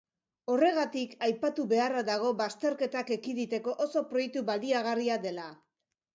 [0.51, 5.49] Horregatik, aipatu beharra dago bazterketak ekiditeko oso proiektu baliagarria dela.